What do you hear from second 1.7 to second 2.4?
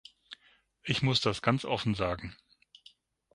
sagen.